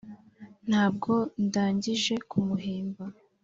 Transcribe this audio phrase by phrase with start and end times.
[0.69, 1.11] ntabwo
[1.45, 3.05] ndangije kumuhimba